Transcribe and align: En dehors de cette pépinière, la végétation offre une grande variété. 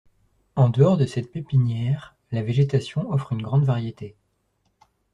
En 0.55 0.69
dehors 0.69 0.97
de 0.97 1.05
cette 1.05 1.31
pépinière, 1.31 2.15
la 2.31 2.41
végétation 2.41 3.11
offre 3.11 3.33
une 3.33 3.43
grande 3.43 3.65
variété. 3.65 4.15